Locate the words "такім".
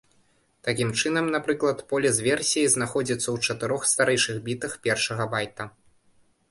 0.67-0.89